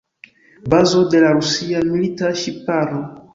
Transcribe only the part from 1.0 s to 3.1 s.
de la rusia milita ŝiparo.